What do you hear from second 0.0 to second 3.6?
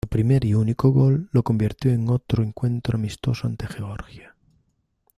Su primer y único gol lo convirtió en otro encuentro amistoso